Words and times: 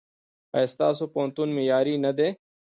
ایا 0.55 0.71
ستاسو 0.73 1.03
پوهنتون 1.13 1.49
معیاري 1.57 1.95
نه 2.05 2.11
دی؟ 2.17 2.29